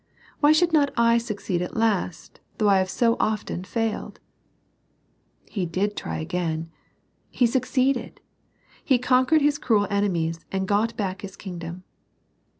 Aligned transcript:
Why 0.39 0.51
should 0.51 0.73
not 0.73 0.89
I 0.97 1.19
succeed 1.19 1.61
at 1.61 1.77
last, 1.77 2.39
though 2.57 2.69
I 2.69 2.79
have 2.79 2.89
so 2.89 3.17
often 3.19 3.63
failed?" 3.63 4.19
He 5.55 5.67
did 5.67 5.95
try 5.95 6.17
again. 6.17 6.71
He 7.29 7.45
succeeded. 7.45 8.19
He 8.83 8.97
con 8.97 9.27
quered 9.27 9.41
his 9.41 9.59
cruel 9.59 9.85
enemies, 9.91 10.39
and 10.51 10.67
got 10.67 10.97
back 10.97 11.21
his 11.21 11.35
kingdom. 11.37 11.83